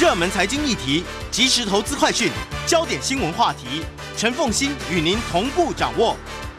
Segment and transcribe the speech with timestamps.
[0.00, 2.32] 热门财经议题、即时投资快讯、
[2.66, 3.84] 焦点新闻话题，
[4.16, 6.16] 陈凤馨与您同步掌握。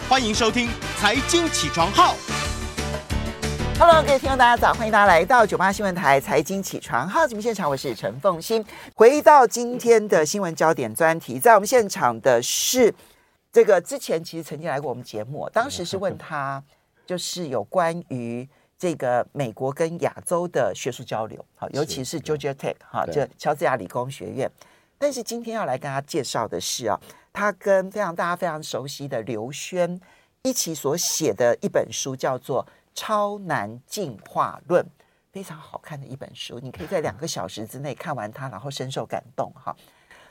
[0.08, 0.67] 欢迎收听
[1.00, 2.14] 《财经起床号》。
[3.80, 4.72] Hello，各位听众，大家早！
[4.75, 8.63] 欢迎大家来到九八新闻台《财经起床号》节目现场，我是陈凤馨。
[8.93, 12.93] 回到今天的新闻焦点专题，在我们现场的是
[13.51, 16.63] 这个之前其实曾经来过我们节目，当时是问他，
[17.07, 18.47] 就是有关于。
[18.82, 24.51] 这个美国跟亚洲的学术交流，好，尤其是 Georgia Tech 哈，就乔治亚理工学院。
[24.97, 27.00] 但是今天要来跟大家介绍的是啊，
[27.32, 30.02] 他跟非常大家非常熟悉的刘轩
[30.41, 32.66] 一起所写的一本书，叫做
[32.96, 34.84] 《超难进化论》，
[35.32, 36.60] 非常好看的一本书。
[36.60, 39.76] 你可以在两个小时之内看完它，然后深受感动哈。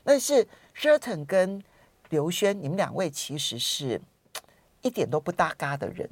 [0.02, 0.44] 那是
[0.76, 1.62] Sherton 跟
[2.08, 4.00] 刘轩，你们两位其实是
[4.82, 6.10] 一点都不搭嘎的人。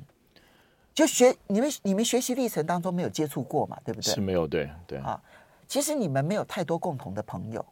[0.99, 4.13] 就学你们，你们学习历程当中没有接触过嘛，对不对？
[4.13, 5.23] 是没有，对对啊。
[5.69, 7.65] 其实你们没有太多共同的朋友。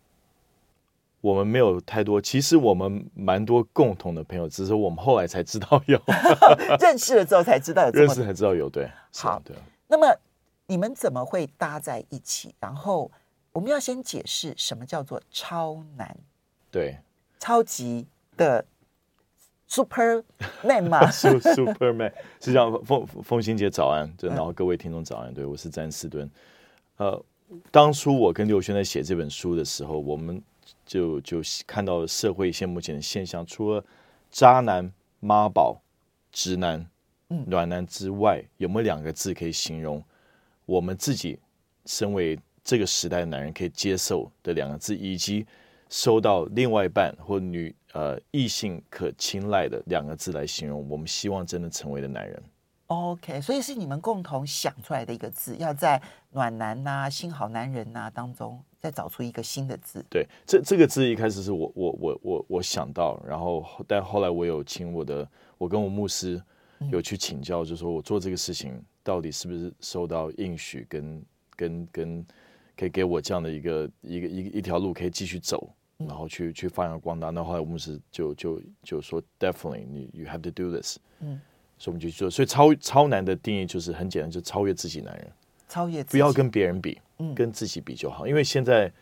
[1.20, 6.01] 我们没有太多，其实我们蛮多共同的朋友，只是我们后来才知道有，
[6.78, 8.88] 认识了之后才知道有， 认识才知道有，对。
[9.12, 9.56] 好，对。
[9.88, 10.16] 那么
[10.68, 12.54] 你们怎么会搭在一起？
[12.60, 13.10] 然后
[13.51, 16.16] 我们要先解释什么叫做超难，
[16.70, 16.96] 对，
[17.40, 18.64] 超级的。
[19.68, 22.84] Superman 嘛， Superman 是这样。
[22.84, 25.34] 凤凤欣姐早安，对然后各位听众早安。
[25.34, 26.30] 对，我是詹士敦。
[26.98, 27.20] 呃，
[27.73, 30.40] 当初我跟刘轩在写这本书的时候，我们
[30.86, 33.84] 就就看到了社会现目前的现象，除了
[34.30, 35.82] 渣男、妈宝、
[36.30, 36.86] 直男、
[37.28, 40.02] 暖男之外，有没有两个字可以形容
[40.64, 41.40] 我们自己
[41.86, 45.45] 身为这个时代的男人可以接受的两个字，以及
[45.90, 47.74] 收到另外一半或女。
[47.96, 52.42] 呃，异性可青睐的两个字来形容我们希望真的成为的男人。
[52.88, 60.04] OK，所以是你们共同想出来的一个字，要在暖男呐、啊、新好男人呐、啊、当中再找出一个新的字。
[60.10, 65.26] 对，这这个字一开始是我我我我我想到，然后但后来我有请我的，
[65.56, 66.38] 我跟我牧师
[66.92, 71.24] 有去请教，就是说我做这个事情到底是不是受到应许，跟
[71.56, 72.26] 跟跟
[72.76, 75.72] 可以给我这样的一个一个一一条路可以继续走。
[75.98, 81.40] 然后去去发扬光大，那后来我们是就就就说，definitely 你 you have to do this，嗯，
[81.78, 85.32] 所以我们就做，所以超超难的定义就是很简单，就超越自己男人，
[85.68, 86.12] 超越自己。
[86.12, 88.92] 不要跟别人比，嗯，跟自己比就好，因为现在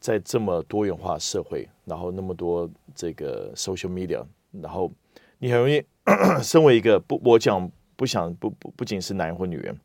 [0.00, 4.92] 在这么多元化社会，然后那么多这个 social media，然后
[5.38, 5.80] 你很容易
[6.42, 9.78] 身为一个不，我讲不想不不不仅是男人或女人，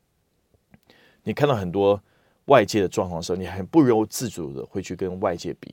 [1.23, 2.01] 你看到很多
[2.45, 5.71] 外界的状况的时候，你很不由自主的会去跟外界比。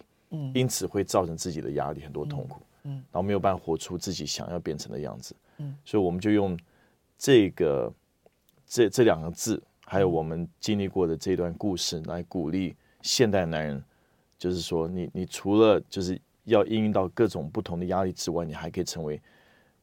[0.54, 6.58] 因此会造成自己的压力，很多痛苦，嗯，然后没有办法活出自己想要变成的样子，嗯，所以我们就用
[7.18, 7.92] 这个
[8.66, 13.84] 这这两个字，还有我们经历过的这段故事来鼓励现代男人，
[14.38, 19.20] 就是说你，你你除了就是要应用到各种不同的压力之外，你还可以成为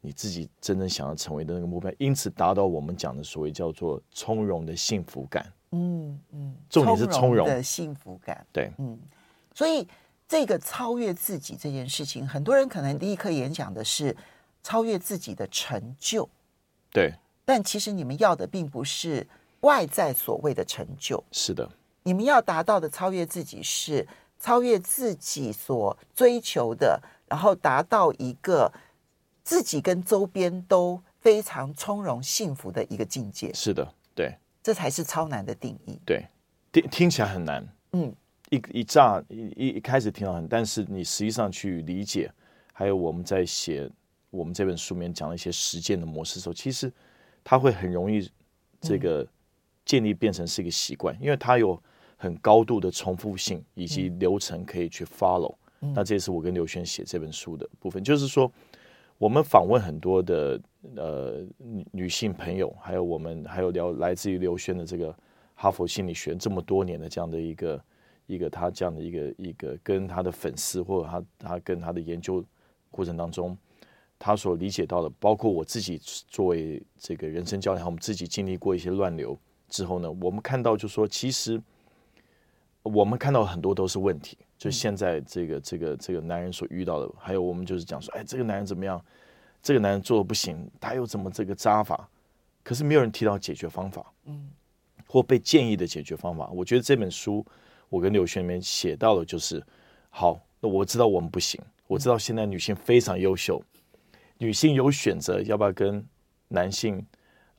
[0.02, 8.98] 你自己真正想要成为的那个目标，因此达到我们讲的所谓叫做从容的幸福感，嗯嗯，重点是从容的幸福感，对，嗯，
[9.54, 9.88] 所以。
[10.30, 14.16] 这个超越自己这件事情，很多人可能第一刻演讲的是
[14.62, 16.30] 超越自己的成就，
[16.94, 17.12] 对。
[17.44, 19.26] 但其实你们要的并不是
[19.62, 21.68] 外在所谓的成就，是的。
[22.04, 24.08] 你们要达到的超越自己是
[24.40, 28.72] 超越自己所追求的，然后达到一个
[29.44, 33.52] 自己跟周边都非常从容幸福的一个境界。
[33.52, 34.38] 是的，对。
[34.62, 36.00] 这才是超难的定义。
[36.06, 36.24] 对，
[36.72, 37.68] 听听起来很难。
[37.94, 38.14] 嗯。
[38.50, 42.32] 一一乍一一一开始听到很，但是你实际上去理解，
[42.74, 43.90] 还有我们在写
[44.32, 46.92] 我们这本书里面讲的一些实践的模式的时候，其实
[47.44, 48.28] 它会很容易
[48.82, 49.28] 这个
[49.86, 51.80] 建立变成是一个习惯，因为它有
[52.18, 55.56] 很高度的重复性以及流程可以去 follow。
[55.80, 58.52] 那这也是我跟刘轩写这本书的部分，就是说
[59.18, 60.60] 我们访问很多的
[60.96, 61.46] 呃
[61.92, 65.16] 女性朋友，还有我们还有聊来自于刘轩的这个
[65.54, 67.80] 哈佛心理学这么多年的这样的一个。
[68.30, 72.46] 一个他这样的一个一个跟他的粉丝或者他他跟他的研究
[72.92, 73.58] 过程当中，
[74.20, 79.36] 他所理解到的，包括我自己作为这个人生教练，我们自己经历过一些乱流
[79.68, 81.60] 之后呢，我们看到就说，其实
[82.84, 89.04] 我们看到很多都是问题，就现在这个这个这个男人所遇到的，还有我们就是讲说，哎，这个男人怎么样？
[89.64, 92.08] 这个男人做的不行，他又怎么这个渣法？
[92.64, 94.52] 可是没有人提到解决方法，嗯，
[95.08, 96.48] 或被建议的解决方法。
[96.54, 97.44] 我觉得这本书。
[97.90, 99.64] 我跟刘轩里面写到的就是，
[100.10, 103.62] 好，那我知道我们不行，我知道现在女性非常优秀，
[104.38, 106.06] 女性有选择要不要跟
[106.48, 107.06] 男性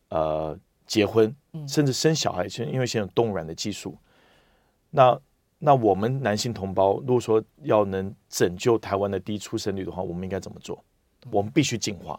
[0.09, 1.35] 呃结婚，
[1.67, 3.97] 甚至生小孩，因为现在有冻卵的技术。
[4.91, 5.21] 那
[5.59, 10.83] 那我们男性同胞，如果说要能拯救台湾的低出生率的话，我们应该怎么做？
[11.31, 12.19] 我们必须进化。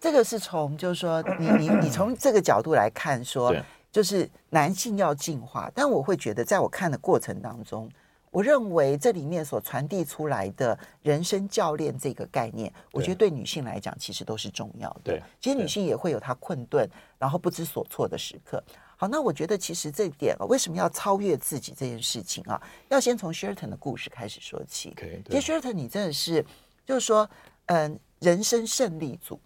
[0.00, 3.54] 这个是从，就是说，你你你从这个角度来看，说，
[3.96, 5.72] 就是男性要进化。
[5.74, 7.90] 但我会觉得，在我看的过程当中，
[8.30, 15.12] 我认为这里面所传递出来的人生教练这个概念，我觉得对女性来讲，其实都是重要的。
[15.12, 16.86] 对，其实女性也会有她困顿，
[17.18, 18.62] 然后不知所措的时刻。
[18.98, 22.60] 好，那我觉得其实这一点，为什么要超越自己这件事情啊？
[22.90, 24.94] 要先从 Shelton 的故事开始说起。
[24.94, 26.44] Okay, 其实 Shelton 你真的是，
[26.84, 27.26] 就是说，
[27.66, 29.40] 嗯，人生胜利组。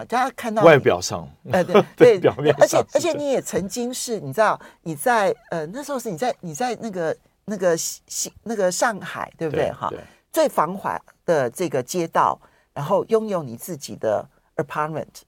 [0.00, 9.70] 啊，大家看到外表上，呃，对 对，表面上，而且而且你也曾经是，你知道你在呃那时候是你在你在那个那个西那个上海，对不对？
[9.72, 9.92] 哈，
[10.32, 12.40] 最繁华的这个街道，
[12.72, 14.26] 然后拥有你自己的
[14.56, 15.22] apartment。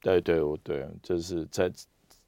[0.00, 1.70] 对对我对，就是在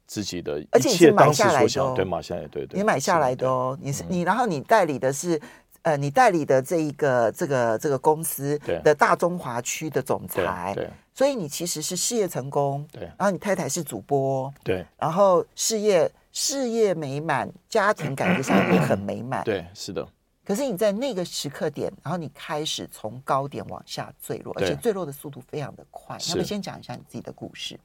[0.07, 5.39] 自己的，而且你是买下来的，对，买下来，对对，你买下来的哦，你是你，然后你代理的是。
[5.85, 20.03] 呃，你代理的这一个这个这个公司的大中华区的总裁，对，所以你其实是事业成功，对，然后你太太是主播，对，然后事业事业美满，家庭感觉上也很美满，对，是的。
[20.43, 26.17] 可是你在那个时刻点，然后你开始从高点往下坠落，而且坠落的速度非常的快。
[26.29, 27.79] 那么先讲一下你自己的故事。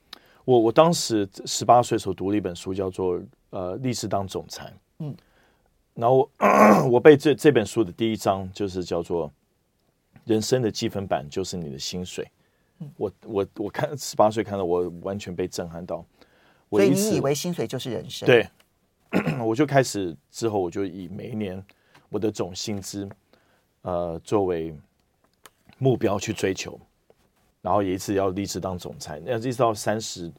[0.47, 3.17] 我我当时十八岁时候读了一本书，叫做
[3.51, 4.65] 《呃，立志当总裁》，
[5.01, 5.15] 嗯。
[6.01, 9.31] 然后我， 我背这这本书的第一章就是叫做
[10.25, 12.27] “人生的积分板就是你的薪水”。
[12.97, 16.03] 我我我看十八岁看到我完全被震撼到。
[16.71, 18.25] 所以你以为薪水就是人生？
[18.27, 18.49] 对，
[19.45, 21.63] 我就开始之后我就以每一年
[22.09, 23.07] 我的总薪资
[23.83, 24.75] 呃作为
[25.77, 26.81] 目标去追求，
[27.61, 29.21] 然后也一次要立志当总裁。
[29.23, 30.33] 那一直到三十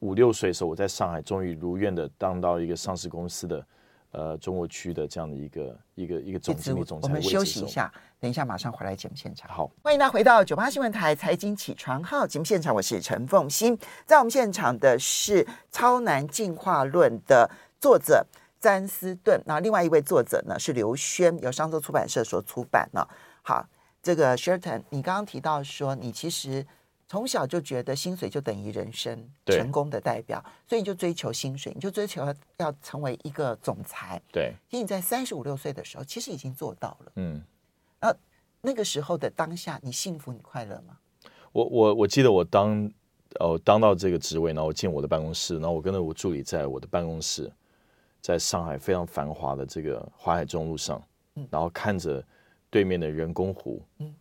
[0.00, 3.66] 五六岁的时候，我在上海终于如愿的当到一个上市公司的。
[4.16, 9.46] 呃，中国区的这样的一个一个一个总经理总裁，我们休息一下，等一下马上回来节目现场。
[9.50, 18.26] 好，欢迎大家回到九八新闻台财经起床号节目现场，我是陈凤欣，在我们现场的是《超难进化论》的作者
[18.58, 23.06] 詹斯顿，那另外一位作者呢是刘轩，由商周出版社所出版了。
[23.42, 23.68] 好，
[24.02, 26.66] 这个 Sherton，你刚刚提到说你其实。
[27.08, 32.26] 从小就觉得薪水就等于人生成功的代表，所以你就追求薪水，你就追求
[32.56, 34.20] 要成为一个总裁。
[34.32, 37.12] 对，其实你在三十五六岁的时候，其实已经做到了。
[37.14, 37.40] 嗯，
[38.00, 38.18] 然后
[38.60, 40.98] 那个时候的当下，你幸福，你快乐吗？
[41.52, 42.90] 我我我记得我当
[43.38, 47.48] 哦当到这个职位，然后我进我的办公室，然后我跟着我助理在我的办公室，
[48.20, 51.00] 在上海非常繁华的这个淮海中路上，
[51.36, 52.22] 嗯，然后看着
[52.68, 54.12] 对面的人工湖，嗯。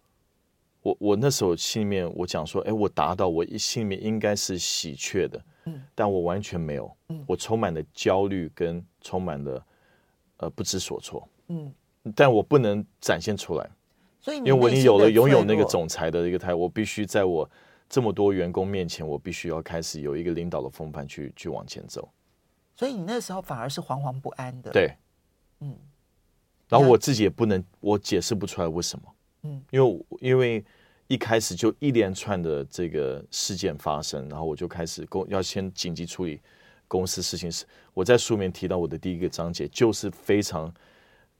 [0.85, 9.65] 我我那时候心里面我讲说，哎，我达到我心里面应该是喜鹊的，嗯，但我完全没有，嗯，我充满了焦虑跟充满了
[10.37, 11.73] 呃不知所措，嗯，
[12.15, 13.67] 但我不能展现出来，
[14.21, 17.49] 所以因为我已经有了拥有那个总裁的一个态，我必须在我
[17.89, 22.07] 这么多员工面前，我必须要开始有一个领导的风范去去往前走，
[22.75, 24.93] 所以你那时候反而是惶惶不安的，对，
[25.61, 25.75] 嗯，
[26.69, 29.14] 然后我自己也不能，我解释不出来为什么。
[29.45, 30.65] 嗯，因为因为
[31.07, 36.41] 一开始就一连串的这个事件发生，然后我就开始公要先紧急处理
[36.87, 37.51] 公司事情。
[37.51, 37.63] 是
[37.93, 40.73] 我在书里面提到我的第一个章节，就是非常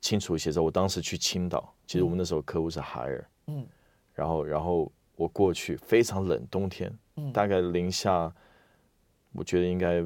[0.01, 0.61] 清楚写着。
[0.61, 3.65] 我当时去青岛，其实我们那时候客户是海尔，嗯，
[4.13, 8.31] 然后然后我过去非常冷，冬天，嗯大概零下，
[9.33, 10.05] 我觉得应该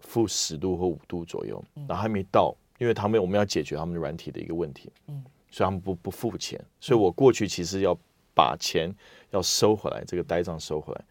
[0.00, 5.24] 负十度或五度左右，然后还没到，因为他们我们要解决他们的软体的一个问题，嗯。
[5.52, 7.96] 所以他们不不付钱，所以我过去其实要
[8.34, 8.90] 把钱
[9.30, 11.04] 要收回来，这个呆账收回来。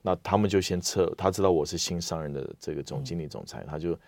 [0.00, 3.98] 那他们就先撤，他知道我是新上任的这个总经理总裁，他就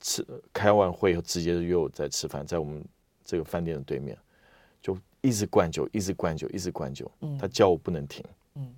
[0.00, 2.84] 吃开完会以后直接就约我在吃饭，在我们
[3.24, 4.18] 这个饭店的对面，
[4.82, 7.08] 就一直灌酒，一直灌酒，一直灌酒。
[7.38, 8.24] 他叫我不能停。
[8.56, 8.74] 嗯，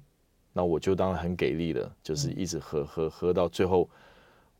[0.52, 3.88] 那我就当然很给力的，就是一直喝喝喝到最后。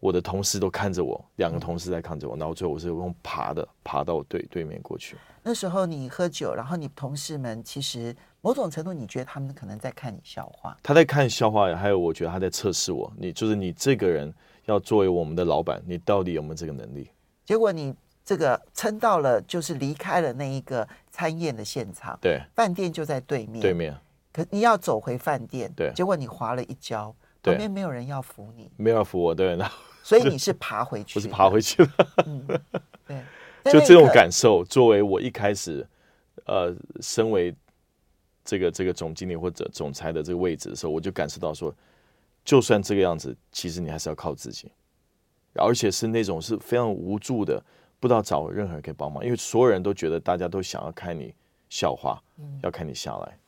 [0.05, 5.17] 我的同事都看着我，两个同事在看着我，然后最后我是用爬的爬到对对面过去。
[5.43, 10.77] 那时候你喝酒，然后你同事们其实某种程度你觉得他们可能在看你笑话。
[10.83, 13.11] 他在看笑话，还有我觉得他在测试我。
[13.17, 14.31] 你就是你这个人
[14.67, 17.09] 要作为我们的老板，你到底有没有这个能力？
[17.47, 22.19] 结果你这个撑到了，就是离开了那一个餐宴的现场。
[22.21, 23.63] 对，饭店就在对面。
[23.63, 23.97] 对面。
[24.31, 29.75] 可你要走回饭店，对，结果你滑了一跤，旁边没有人要扶你，没有要扶我，对，然后。
[30.05, 31.91] 所以你是爬回去，我是爬回去了。
[32.27, 32.47] 嗯，
[33.07, 35.85] 对，就这种感受，作为我一开始，
[36.45, 37.55] 呃，身为
[38.45, 41.75] 这个这个总经理或者总裁的这个位置的时候，我就感受到说，
[42.45, 44.71] 就算这个样子，其实你还是要靠自己，
[45.55, 47.59] 而且是那种是非常无助的、
[47.99, 51.35] 不知道找任何人可以帮忙，因为所有人都觉得大家都想要看你
[51.71, 53.39] 笑话，嗯、要看你下来。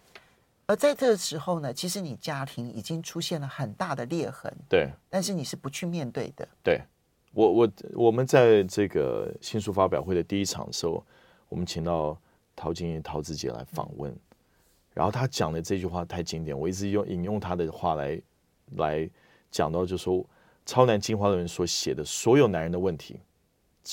[0.66, 6.46] 而在这个时候呢，其实你家庭已经出现了很大的裂痕，对，但是你是不去面对的。
[6.62, 6.80] 对，
[7.32, 11.04] 我我我们在这个新书发表会的第一场的时候，
[11.49, 12.18] 我们请到
[12.56, 14.20] 陶晶莹陶子姐来访问，嗯、
[14.94, 18.20] 然后她讲的这句话太经典，我一直用引用她的话来
[18.76, 19.11] 来
[19.50, 20.25] 讲到，就是说
[20.64, 23.20] 超男进化论所写的所有男人的问题。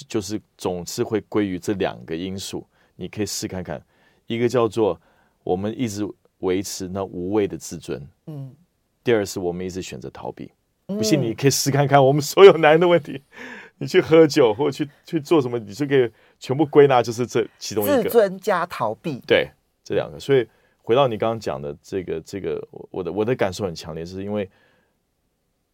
[0.07, 2.65] 就是总是会归于这两个因素，
[2.95, 3.79] 你可以试看看，
[4.25, 4.99] 一个叫做
[5.43, 6.03] 我们一直
[6.43, 8.55] 维持那无谓的自尊，嗯，
[9.03, 10.51] 第二是我们一直选择逃避，
[10.85, 13.21] 不信你可以试看看，我们所有男人的问题，
[13.79, 16.09] 你去喝酒或者去去做什么，你就可以
[16.39, 19.49] 全部归纳就是这其中一个，自尊加逃避，对，
[19.83, 20.47] 这两个，所以
[20.81, 24.49] 回到你刚刚讲的这个这个，我的我的感受很强烈，是因为。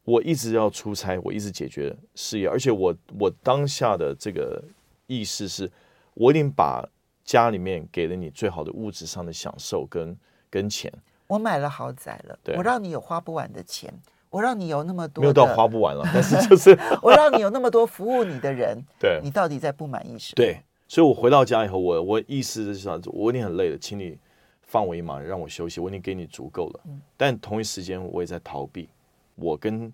[0.06, 4.64] 我一直要出差，我一直解决事业，而且我我当下的这个
[5.06, 5.72] 意识是，
[6.16, 6.84] 我一定把
[7.24, 10.18] 家里面给了你最好的物质上的享受跟
[10.50, 10.92] 跟钱。
[11.28, 13.94] 我买了豪宅了，对我让你有花不完的钱，
[14.30, 20.36] 我让你有那么多没有到花不完了， 但是就是我让你有那么多服务你的人， 对，你到底在不满意什么？
[20.36, 24.18] 对，所以我回到家以后，我我意思就是想，我已经很累了，请你
[24.64, 28.90] 放我一马，让我休息，我已经给你足够了，嗯，但同一时间我也在逃避。
[29.36, 29.94] 我跟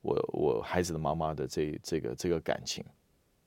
[0.00, 2.84] 我我孩子的妈妈的这这个这个感情，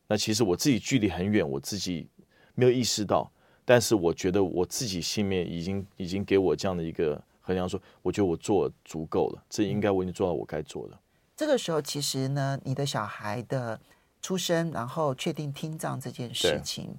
[0.08, 2.08] 那其实我自己距离很远，我自己
[2.56, 3.30] 没有意识到，
[3.66, 10.98] 但是我觉得我自己心里面已经已经给我这样的一个衡量说，我觉得我做足够了，这应该我已经做到我该做的。
[11.36, 13.80] 这个时候，其实呢，你的小孩的
[14.22, 16.96] 出生，然后确定听障这件事情，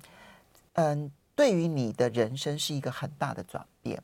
[0.75, 4.03] 嗯，对于你的人生是一个很大的转变。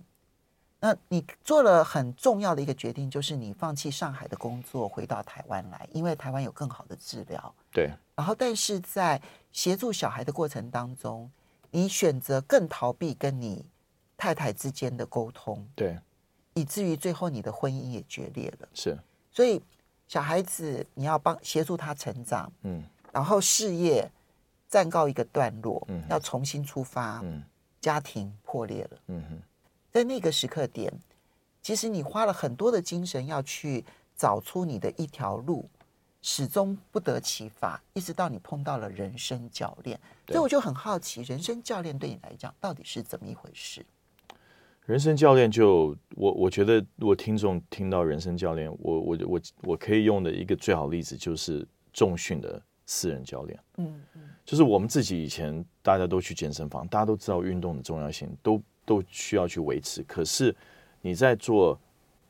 [0.81, 7.55] 那你做了很重要的一个决定，就是你放弃上海的工作，回到台湾来，因为台湾有更好的治疗。
[7.71, 7.89] 对。
[8.17, 9.21] 然后，但是在
[9.53, 11.31] 协助小孩的过程当中，
[11.73, 13.67] 你选择更逃避跟你
[14.17, 15.67] 太太之间的沟通。
[15.75, 15.99] 对。
[16.55, 18.69] 以至于最后你的婚姻也决裂了。
[18.73, 18.97] 是。
[19.31, 19.61] 所以
[20.07, 24.09] 小孩子你要帮协助他成长，嗯，然后事业
[24.69, 27.43] 暂告一个段落，嗯，要重新出发，嗯，
[27.81, 29.43] 家庭破裂了，嗯哼。
[29.91, 30.93] 在那个时刻点，
[31.63, 35.69] 其实你花了很多的精神要去找出你的一条路，
[36.23, 40.01] 始终不得其法，一直到你碰到了人生教练。
[40.29, 43.85] 所以我就很好奇，人生教练对你来讲到底是怎么一回事？
[44.87, 53.61] 人生教练就我我觉得，如果听众听到人生教练，我我我我可以用的一个最好例子就是重训的私人教练。
[53.77, 58.63] 嗯嗯，就是我们自己以前大家都去健身房，大家都知道运动的重要性，都。
[58.85, 60.03] 都需要去维持。
[60.03, 60.53] 可是
[61.01, 61.81] 你在做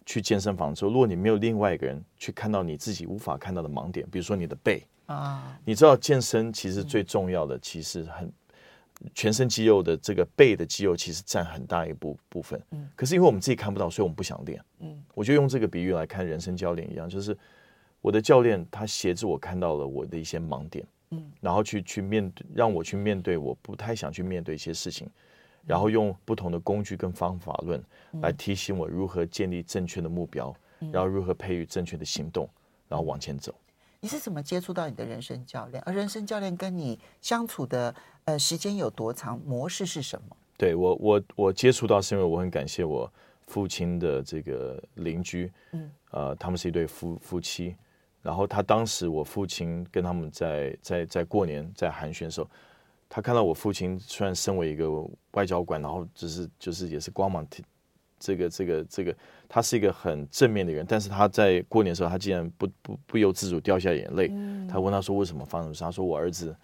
[0.05, 8.33] 去健身房的时候，如果你没有另外一个人去看到你自己无法看到的盲点，比如说你的背啊，你知道健身其实最重要的，其实很
[9.15, 12.61] 全身肌肉的这个背的肌肉其实占很大一部部分。
[12.71, 14.65] 嗯，可是因为我们自己看不到，所以我们不想练。
[14.81, 17.37] 嗯，我就用这个比喻来看人生教练一样，就是
[18.01, 25.09] 我的教练他协助我看到了我的一些盲点，嗯，然后去去面对，让我去面对我不太想去面对一些事情。
[25.67, 27.83] 然后用不同的工具跟方法论
[28.21, 30.55] 来提醒我如何建立正确的目标，
[30.93, 32.49] 然后如何培育正确的行动，
[32.89, 33.55] 然后往前走。
[34.01, 35.81] 你是怎么接触到你的人生教练？
[35.87, 39.39] 而人生教练跟你相处的呃时间有多长？
[39.39, 40.37] 模式是什么？
[40.57, 43.11] 对我，我我接触到是因为我很感谢我
[43.47, 47.77] 父亲的这个邻居，嗯，呃，他们是一对夫夫妻，
[48.21, 52.51] 然后他当时我父亲跟他们在在在过年在寒暄的时候。
[53.15, 54.91] 他看到我父亲虽然身为一个
[55.33, 57.47] 外交官，然后只是就是也是光芒，
[58.19, 59.15] 这个这个这个，
[59.47, 64.33] 他是一个很正面的人，但是他在过年的时候，他竟然不不不由自主掉下眼泪。
[64.67, 65.85] 他问他说为什么发生事？
[65.85, 66.57] 他说我儿子，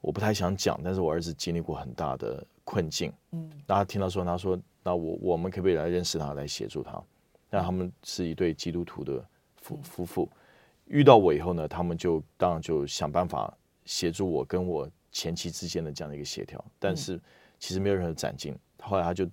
[0.00, 3.12] 我不太想讲，但是我儿子经历过很大的困境。
[3.30, 7.00] 嗯，然后他听到说，他说那我我们可不可以来认识他，来协助他？
[7.48, 9.24] 那他们是一对基督徒的
[9.58, 10.28] 夫夫妇，
[10.86, 14.90] 遇到我以后呢，他们就当然就想办法协助我跟我。
[15.16, 17.18] 前期之间的这样的一个协调，但是
[17.58, 18.54] 其实没有任何展进。
[18.82, 19.26] 后来他就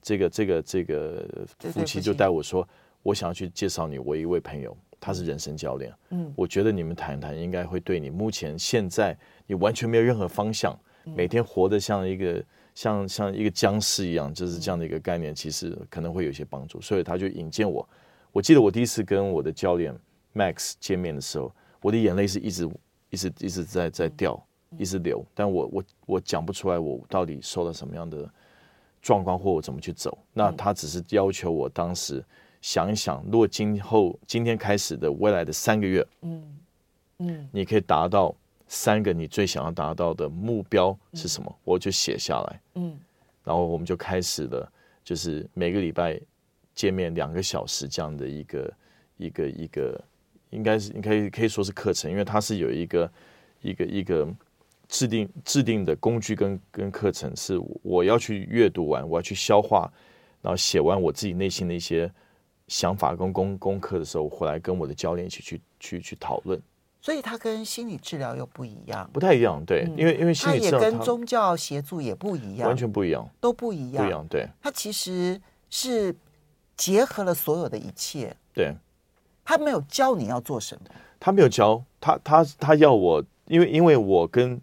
[0.00, 1.28] 这个这个这个
[1.70, 2.66] 夫妻就带我说，
[3.02, 5.92] 我想要去介绍你我一位朋友，他是人生教练。
[6.08, 9.14] 嗯，我觉得你们谈谈应该会对你目前现在
[9.46, 10.74] 你完全没有任何方向，
[11.04, 12.42] 每天活得像一个
[12.74, 16.80] 像像一个僵尸一样，就是这样的一个概念，其实可能会有一些帮助。
[16.80, 17.86] 所以他就引荐我。
[18.32, 19.94] 我记得我第一次跟我的教练
[20.34, 22.66] Max 见面的时候，我的眼泪是一直
[23.10, 24.42] 一直一直在在掉。
[24.78, 28.28] 一直流，但我我我讲不出来，我到底受到什么样的
[29.02, 30.16] 状况，或我怎么去走。
[30.32, 32.24] 那他只是要求我当时
[32.60, 36.58] 想一想，如果今后今天开始的未来的三个月，嗯
[37.18, 38.34] 嗯，你可以达到
[38.68, 41.50] 三个你最想要达到的目标是什么？
[41.50, 42.60] 嗯、我就写下来。
[42.74, 42.98] 嗯，
[43.42, 44.72] 然后我们就开始了，
[45.02, 46.20] 就是每个礼拜
[46.74, 48.72] 见面两个小时这样的一个
[49.16, 50.00] 一个一个，
[50.50, 53.12] 应该是应该可以说是课程，因为它是有一个
[53.60, 54.28] 一个一个
[54.90, 59.90] 制定制定的工具跟跟课程，是我要去阅读完，我要去消化，
[60.42, 62.12] 然后写完我自己内心的一些。
[62.68, 66.56] 想法跟功功课的时候，回来跟我的教练一起去去去讨论。
[67.00, 69.60] 所以它跟心理治疗又不一样，不太一样。
[69.64, 74.24] 对，嗯、因为因为心理治疗也跟宗教协助也不一样，完全不一样，都不一样，不一样。
[74.28, 76.14] 对，它其实是
[76.76, 78.32] 结合了所有的一切。
[78.54, 78.72] 对，
[79.44, 80.82] 他没有教你要做什么，
[81.18, 84.60] 他没有教他他他要我，因为因为我跟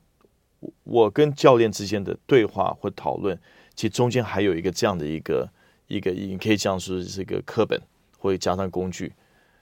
[0.84, 3.38] 我跟教练之间的对话或讨论，
[3.76, 5.50] 其实中间还有一个这样的一个
[5.88, 7.80] 一个，你可以这样说是一个课本。
[8.20, 9.14] 会加上工具，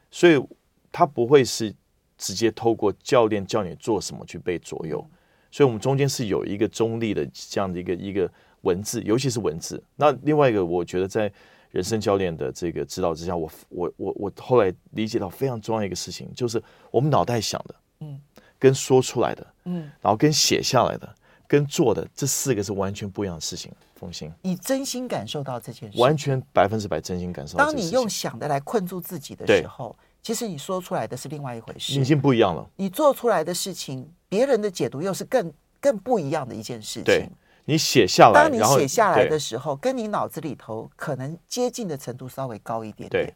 [0.09, 0.41] 所以
[0.89, 1.75] 他不会是
[2.17, 5.05] 直接透过教练叫你做什么去被左右。
[5.51, 9.83] 所以，我们中间是有一个中立的这样的一个一个文字，尤其是文字。
[9.97, 11.29] 那另外一个，我觉得在
[11.71, 18.17] 人生教练的这个指导之下，我我我我后来理解到非常重要一个事情，就是我们脑袋想的，嗯，
[18.59, 21.15] 跟说出来的，嗯，然后跟写下来的，
[21.47, 23.71] 跟做的这四个是完全不一样的事情。
[23.95, 27.65] 风心，你真心感受到这件事，完全百分之百真心感受到。
[27.65, 32.69] 当你用想的来困住自己的时候，其实你说出来的是另外一回事，已经不一样了。
[32.75, 37.03] 你做出来的事情，别人的解读又是更更不一样的一件事情。
[37.05, 37.29] 对，
[37.63, 43.25] 你写下来，当你写下来的时候，跟你脑子里头可能接近的程度稍微高一点点。
[43.25, 43.33] 对，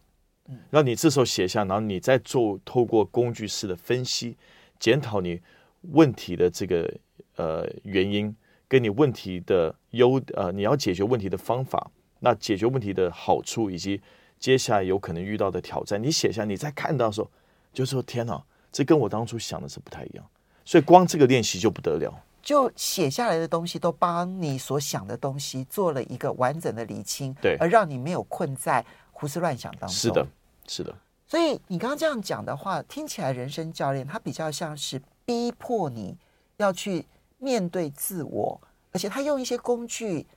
[0.49, 4.35] 嗯，然后你这时候写下，然后你再做透过工具式的分析，
[4.79, 5.41] 检讨你
[5.81, 6.91] 问题的这个
[7.35, 8.35] 呃原因。
[8.71, 13.99] 跟你问题的优呃，你要解决问题的方法，那解决问题的好处，以及
[14.37, 17.27] 接下来有可能遇到的挑战，你写下，你在看到的时候，
[17.73, 18.39] 就说天哪，
[18.71, 20.23] 这跟我当初想的是不太一样。
[20.63, 29.89] 所以光这个练习就不得了，就写下来的东西都帮你所想的东西做了一个完整的理清，对，而让你没有困在胡思乱想当中。
[29.89, 30.27] 是的，
[30.67, 30.95] 是的。
[31.29, 36.17] 所以你刚刚这样讲的话，听起来人生教练他比较像是逼迫你
[36.57, 37.05] 要去。
[37.41, 38.59] 面对自我，
[38.91, 40.27] 而且他用一些工具，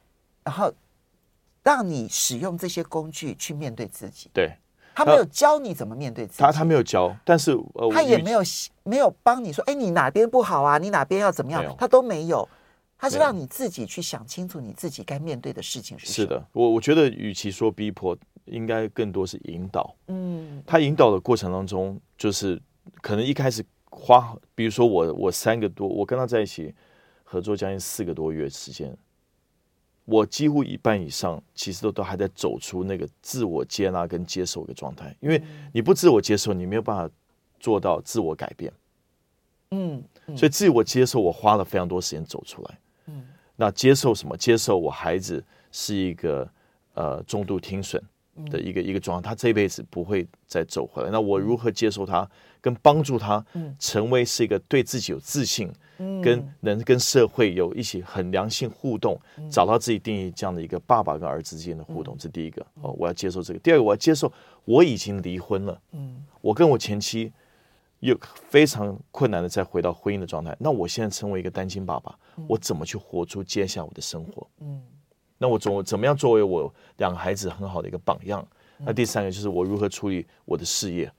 [0.44, 0.72] 然后
[1.64, 4.30] 让你使用这些工具去面对自己。
[4.32, 4.56] 对，
[4.94, 8.40] 他没有教你怎么面对自己，他他没有教，但是呃，他也没有
[8.84, 10.78] 没有帮你说，哎，你哪边不好啊？
[10.78, 11.74] 你哪边要怎么样？
[11.76, 12.48] 他都没有，
[12.96, 16.28] 他是让你自己去想清楚你自己该面对的事情是什么。
[16.28, 19.94] 是的，我我觉得与其说逼迫，应该更多是引导。
[20.08, 22.60] 嗯，他引导的过程当中，就是
[23.00, 26.74] 可能一开始花，比如说我我三个多，我跟他在一起。
[27.24, 28.94] 合作将近四个多月时间，
[30.04, 37.10] 我几乎一半以上其实都都还在走出那个自我接纳跟接受的状态，因为你不自我接受，你没有办法
[37.58, 38.70] 做到自我改变。
[39.70, 42.78] 嗯，嗯，所以自我接受，我花了非常多时间走出来。
[43.06, 43.26] 嗯，
[43.56, 44.36] 那接受什么？
[44.36, 46.46] 接受我孩子是一个
[46.92, 48.02] 呃重度听损
[48.50, 51.10] 的一个一个状态，他这辈子不会再走回来。
[51.10, 52.28] 那我如何接受他，
[52.60, 53.44] 跟帮助他
[53.78, 55.72] 成为是一个对自己有自信？
[56.20, 59.16] 跟能跟社会有一起很良性互动，
[59.48, 63.60] 找到自己定义这样的一个爸爸跟儿子之间的互动，这第一个哦，我要接受这个。
[63.60, 64.32] 第二个，我要接受
[64.64, 67.32] 我已经离婚了，嗯，我跟我前妻
[68.00, 70.56] 又非常困难的再回到婚姻的状态。
[70.58, 74.44] 那我现在成为一个单亲爸爸，我怎么去活出接下来我的生活？
[74.58, 74.82] 嗯，
[75.42, 78.46] 那我怎怎么样作为我两个孩子很好的一个榜样？
[78.78, 81.12] 那第三个就是我如何处理我的事业，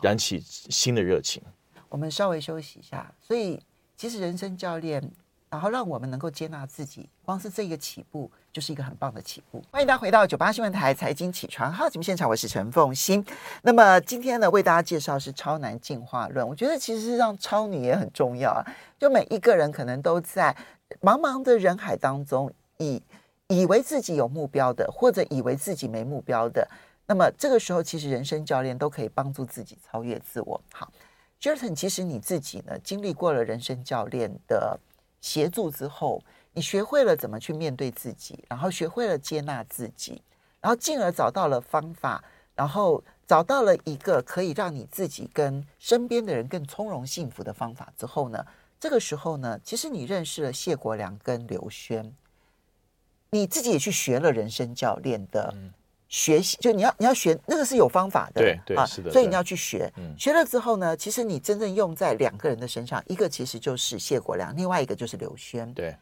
[0.00, 1.42] 燃起新的热情。
[1.90, 3.60] 我们稍微休息一下，所以。
[4.00, 5.02] 其实人生教练，
[5.50, 9.60] 然后让我们能够接纳自己，光是这个起步就是一个很棒的起步。
[9.72, 13.26] 欢迎大家回到九八新闻台财经起床号节目现场，我是陈凤欣。
[13.62, 16.48] 那么今天呢，为大家介绍是超男进化论。
[16.48, 18.62] 我觉得其实是让超女也很重要啊。
[19.00, 20.56] 就每一个人可能都在
[21.00, 23.02] 茫茫的人海当中，以
[23.48, 26.68] 以为自己有目标的，或者以为自己没目标的。
[27.06, 30.60] 那么这个时候，其实人生教练都可以帮助自己超越自我。
[30.72, 30.92] 好。
[31.40, 34.76] Jerton，其实你自己呢，经历过了人生教练的
[35.20, 36.20] 协助之后，
[36.52, 40.20] 你学会了怎么去面对自己，然后学会了接纳自己，
[40.60, 42.24] 然后进而找到了方法，
[42.56, 48.44] 然后找到了一个可以让你自己跟身边的人更从容幸福的方法之后呢，
[48.80, 52.12] 这个时候呢，其实你认识了谢国良跟刘轩，
[53.30, 55.52] 你自己也去学了人生教练的。
[55.54, 55.72] 嗯
[56.10, 59.92] 学习就你要你要学那个是有方法的，对对啊，是的，所以你要去学。
[59.98, 65.70] 嗯，学了之后呢，其实你真正用在两个人的身上，一个其实就是谢国良，另外一个就是刘轩。
[65.74, 65.94] 对，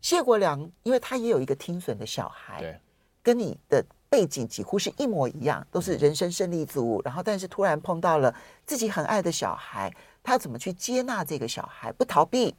[0.00, 2.80] 谢国良，因为他也有一个听损的小孩，对，
[3.22, 12.54] 跟你的背景几乎是一模一样，都是人生胜利组，然后但是突然碰到了自己很爱的小孩，他怎么去接纳这个小孩，不逃避，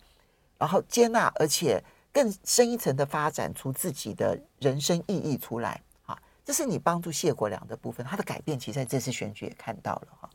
[0.59, 6.17] 然后接纳，而且更深一层的发展出自己的人生意义出来啊！
[6.45, 10.29] 这是你帮助谢国良的部分，他的改变其实在这次选举也看到了哈。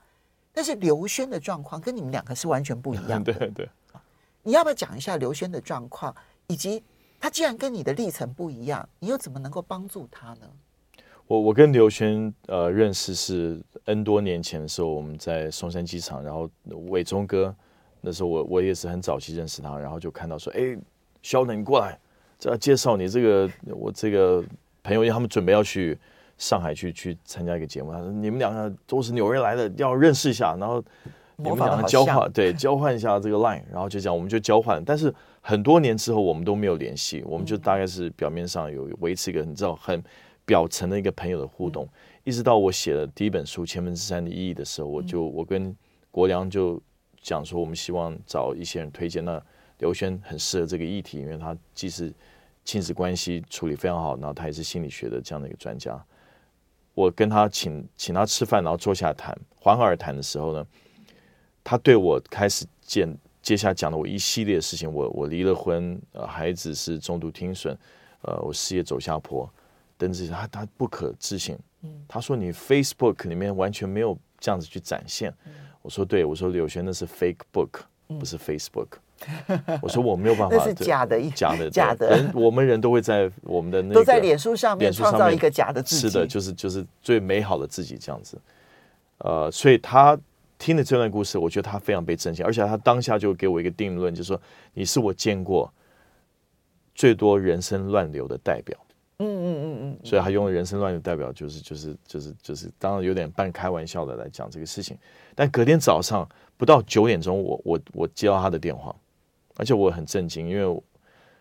[0.53, 3.69] 但是刘轩的状况跟你们两个是完全不一样的， 对对。
[4.43, 6.15] 你要不要讲一下刘轩的状况，
[6.49, 6.83] 以及
[7.21, 10.51] 他既然跟你的历程不一样，你又怎么能够帮助他呢？
[11.27, 16.49] 我我跟刘轩呃认识是 N 多年前的时候，我们在松山机场，然后
[16.89, 17.55] 伟忠哥
[18.01, 20.75] 那时候我我也是很早期认识他，然后就看到说，哎，
[21.23, 21.99] 肖能你过来，
[22.39, 24.43] 这要介绍你这个我这个
[24.83, 25.99] 朋友，因为他们准备要去
[26.37, 30.83] 上海去去参加一个节目，他说你们两个都是纽约来的，要认识一下，然后
[31.37, 40.03] 你们两个交换对交换一下这个 line，然后就这样我们就交换，但是很多年之后我们都没有联系，我们就大概是表面上有维持一个你知道很。
[40.49, 41.87] 表层的一个朋友的互动，
[42.25, 45.77] 一直到我写了第一本书《千分之三的意义》的时候，我就我跟
[46.11, 46.81] 国良就
[47.21, 49.23] 讲说，我们希望找一些人推荐。
[49.23, 49.39] 那
[49.79, 52.13] 刘轩很适合这个议题，因为他既是
[52.65, 55.99] 亲子关系处理非常好，然后他也是心理学的这样的一个专家。
[56.95, 60.67] 我跟他请请他吃饭，然后坐下谈，缓缓而谈的时候呢，
[61.63, 63.09] 他对我开始见
[63.41, 67.77] 接下来讲的我一系列的事情，我我离了婚，呃，孩子是重度听损，
[68.23, 69.49] 呃，我事业走下坡。
[69.97, 71.59] 等这些，他他不可置信。
[71.83, 75.33] 嗯他说你 Facebook 里面完全没有这样子去展现。
[75.83, 77.83] 我说对，我说刘轩那是 Fake Book，
[78.19, 78.99] 不是 Facebook。
[79.83, 82.09] 我说我没有办法，那是假的，假的，假的。
[82.11, 86.09] 人我们人都会在我们的那个都在脸书上面创造一个假的自己。
[86.09, 88.39] 是的，就是就是最美好的自己这样子。
[89.19, 90.19] 呃，所以他
[90.59, 94.41] 听了这段故事，我觉得他非常被震惊，而且他当下就给我一个定论，就是说
[94.73, 95.73] 你是我见过
[96.95, 98.79] 最多人生乱流的代表。
[99.21, 104.97] 嗯嗯嗯嗯，所以他用了人生乱流代表，就是就是就是就是，当然有点半开玩笑的来讲这个事情。
[105.35, 106.25] 但隔天早上
[106.57, 108.95] 不到九点钟，我我我接到他的电话，
[109.59, 110.83] 而且我很震惊，因为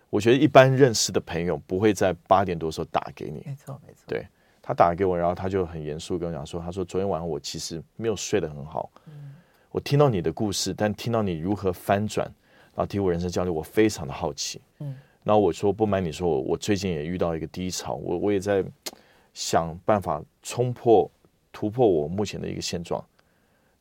[0.10, 3.44] 我觉得一般认识的朋友不会在八点多的时候打给你。
[3.46, 4.28] 没错没错，对，
[4.62, 8.90] 他打给我，然后他就很严肃跟我讲说，他说昨天晚上我其实没有睡得很好，
[9.72, 12.26] 我听到你的故事，但听到你如何翻转，
[12.76, 14.60] 然后提我人生教练，我非常的好奇。
[14.80, 14.96] 嗯。
[15.24, 18.64] 然后我说不瞒你说，我最近也遇到一个低潮，我我也在
[19.34, 21.12] 想办法冲破
[21.52, 23.04] 突破我目前的一个现状，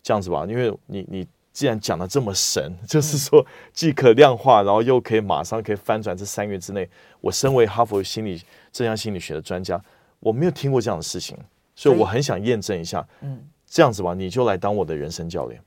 [0.02, 3.42] 这样子吧，因为你你既然讲的这么神，就是说
[3.72, 6.86] 既可量化，然后又可以马上可以翻转，这三个月之内，
[7.18, 8.36] 我身为哈佛心理
[8.70, 9.82] 正向心理学的专家，
[10.20, 11.34] 我没有听过这样的事情，
[11.74, 15.58] 所以我很想验证一下，嗯，这样子吧，你就来当我的人生教练，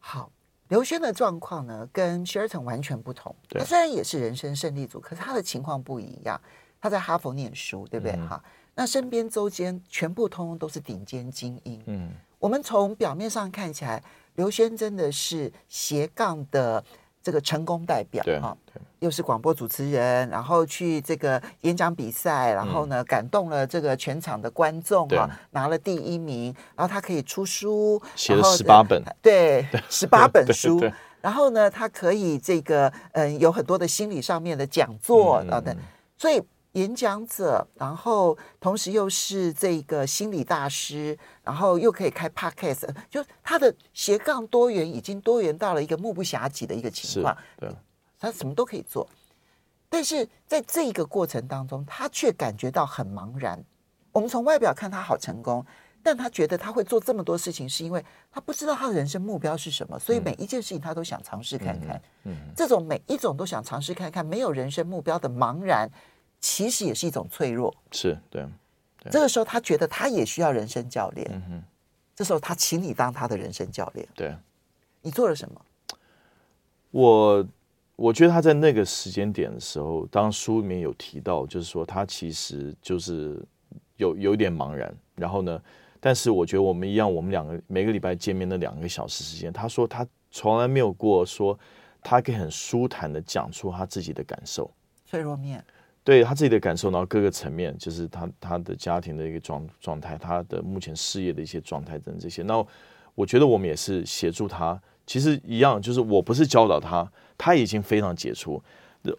[0.00, 0.28] 好。
[0.70, 3.32] 刘轩的状况呢，跟 Shelton 完全不同。
[3.48, 6.38] 他虽然也是人生胜利组，可是他的情况不一样。
[6.80, 8.14] 他在哈佛念书，对不对？
[8.26, 11.80] 哈、嗯，那身边周间全部通通都是顶尖精英。
[11.86, 14.02] 嗯，我们从表面上看起来，
[14.38, 16.82] 刘轩真的是斜杠的。
[17.20, 18.56] 这个成功代表啊，
[19.00, 30.80] 又是广播主持人，然后去这个演讲比赛，然后呢感动了这个全场的观众啊，拿了第一名，然后他可以出书，写了十八本， 对，十八本书，
[31.20, 35.76] 然后呢，他可以这个嗯有很多的心理上面的讲座等等，
[36.16, 36.40] 所以。
[36.78, 47.36] 演讲者，然后同时又是这个心理大师，然后又可以开 podcast，就他的斜杠多元已经多元到了一个目不暇给的一个情况。
[47.58, 47.68] 对，
[48.18, 49.08] 他什么都可以做，
[49.88, 53.62] 但是在这个过程当中，他却感觉到很茫然。
[54.12, 55.64] 我们从外表看他好成功，
[56.02, 62.00] 但他觉得他会做这么多事情，是因为他不知道他的人生目标是什么，所以每一件事情他都想尝试看看。
[62.24, 65.90] 嗯，这种每一种都想尝试看看，没有人生目标的茫然。
[66.40, 68.46] 其实也是一种脆弱，是对。
[69.10, 71.26] 这个时候，他觉得他也需要人生教练。
[71.32, 71.62] 嗯哼。
[72.14, 74.06] 这时候，他请你当他的人生教练。
[74.14, 74.34] 对。
[75.00, 75.60] 你做了什么？
[76.90, 77.46] 我
[77.96, 83.40] 我觉得他在那个时间点的时候，当书里面有提到，就是说他其实就是
[83.96, 84.92] 有有点茫然。
[85.14, 85.62] 然后呢，
[86.00, 91.58] 但是我觉得我们一样，我们两个每个礼拜见面的两个小时时间，他说他从来没有过说
[92.02, 94.70] 他可以很舒坦的讲出他自己的感受。
[95.06, 95.64] 脆弱面。
[96.08, 102.42] 对他自己的感受，然后各个层面，就是他他的家庭的一个状状态，他的目前事业的一些状态等这些。
[102.44, 102.64] 那
[103.14, 108.58] 我觉得我们也是协助他，其实一样，就是我不是教导他，他已经非常杰出。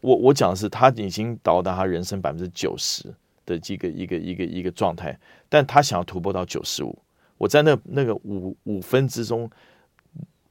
[0.01, 3.13] 我我讲的是他已经到达他人生百分之九十
[3.45, 5.15] 的这个一个一个一个状态，
[5.47, 6.97] 但他想要突破到九十五，
[7.37, 9.47] 我在那那个五五分之中，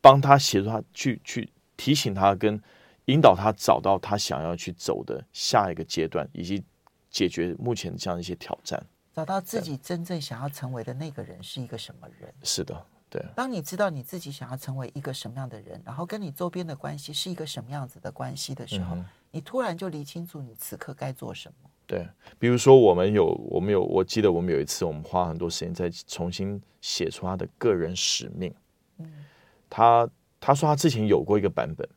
[0.01, 2.63] 帮他协助他去去提醒他跟。
[3.09, 6.63] 引导他找到他想要去走的下一个阶段，以及
[7.11, 8.83] 解决目前这样一些挑战，
[9.15, 12.33] 找到自己真正想要成为的那个人是一个什么人？
[12.43, 21.71] 是的，对，当你知道你自己想要成为一个什么样的人，然后跟你周边的关系是一个什么样子的关系的时候，嗯、你突然就理清楚你此刻该做什么。
[21.87, 22.07] 对，
[22.39, 28.55] 比如说我们有，我们有，我记得我们有一次，我们花很多时间在重新写出他的个人使命。
[28.99, 29.25] 嗯，
[29.71, 30.07] 他
[30.39, 31.89] 他说他之前有过一个版本，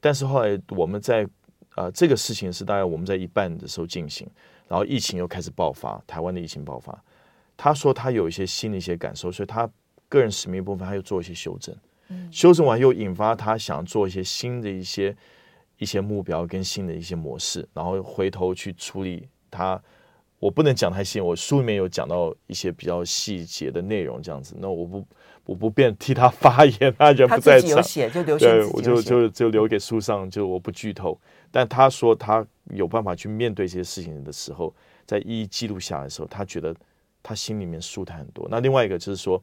[0.00, 1.26] 但是后来我们在
[1.76, 4.28] 呃这个事情是大概我们在一半的时候进行，
[4.68, 6.96] 然后疫情又开始爆发，台湾的疫情爆发。
[7.56, 9.68] 他说他有一些新的一些感受，所以他
[10.08, 11.74] 个人使命部分他又做一些修正。
[12.08, 15.16] 嗯，修正完又引发他想做一些新的一些。
[15.80, 19.80] 一些目标跟新的一些模式，然后回头去处理它。
[20.38, 24.54] 我不能讲太细，我书里面有讲到一些比较细节的内容，这样子。
[24.58, 25.04] 那我不，
[25.44, 27.70] 我不便替他发言，他人不在场。
[27.70, 31.18] 有写就留对，我就就就留给书上，就我不剧透。
[31.50, 34.72] 但他说他有办法去面对这些事情的时候，
[35.06, 36.74] 在一一记录下来的时候，他觉得
[37.22, 38.46] 他心里面舒坦很多。
[38.50, 39.42] 那另外一个就是说，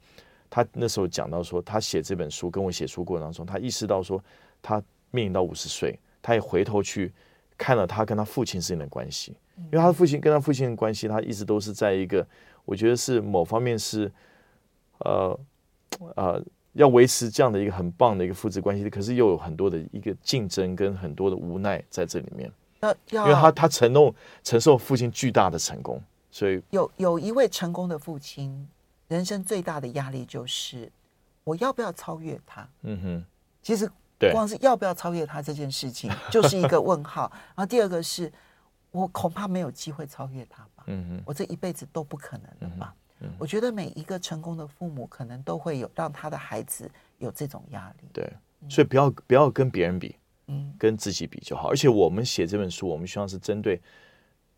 [0.49, 4.23] 他那时候讲到说，他写这本书跟我写书过程当中，他意识到说，
[4.62, 4.81] 他
[5.12, 5.97] 面临到五十岁。
[6.21, 7.13] 他也回头去
[7.57, 12.25] 看了他跟他父亲之间的关系，因为他的父亲跟他父亲的关系，他一直都是在一个，
[12.65, 14.11] 我觉得是某方面是，
[14.99, 15.39] 呃
[16.15, 22.51] 呃，要维持这样的一个很棒的一个父子关系，可是又有很多的一个竞争跟很多的无奈在这里面。
[22.81, 24.13] 那因为他他承诺
[24.43, 28.67] 承受父亲巨大的成功，所以有有一位成功的父亲，
[29.07, 30.91] 人生最大的压力就是
[31.45, 32.67] 我要不要超越他？
[32.83, 33.25] 嗯哼，
[33.61, 33.89] 其实。
[34.32, 37.30] 光是要不要超越他这件事情， 就是一个问号。
[37.56, 38.32] 然后第二个是，
[38.91, 40.84] 我恐怕没有机会超越他吧。
[40.88, 42.95] 嗯嗯，我这一辈子都不可能的吧。
[43.19, 48.08] 嗯，我觉得每一个成功的父母，可能都会有让他的孩子有这种压力。
[48.13, 48.32] 对，
[48.69, 50.15] 所以不要不要跟别人比，
[50.47, 51.69] 嗯，跟自己比就好。
[51.69, 53.82] 而且我们写这本书，我们希望是针对，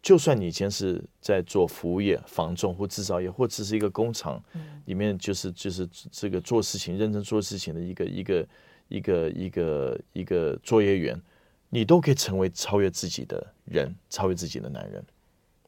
[0.01, 4.43] 就算你以前是在做服务业、房仲或制造业，或只是一个工厂
[4.85, 8.47] 里面，就是就是这个做事情认真做事情的一个一个。
[8.87, 11.21] 一个一个一个作业员，
[11.69, 15.03] 你都可以成为超越自己的人，超越自己的男人。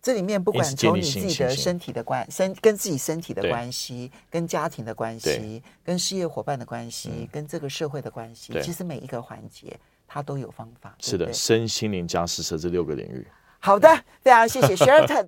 [0.01, 9.77] 这里面不管从你自己的身体的关身，跟自己身体的关系，跟家庭的关系，跟事业伙伴的关系，跟这个社会的关系，其实每一个环节
[10.07, 10.95] 它都有方法。
[10.99, 13.27] 是的，身心灵加施舍这六个领域。
[13.59, 13.89] 好的，
[14.21, 15.27] 非常谢谢 Sheraton。